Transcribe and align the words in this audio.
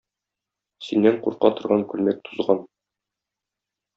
Синнән 0.85 1.19
курка 1.25 1.51
торган 1.59 1.85
күлмәк 1.93 2.25
тузган. 2.31 2.65